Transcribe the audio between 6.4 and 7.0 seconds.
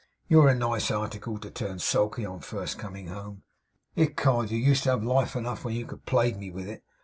with it.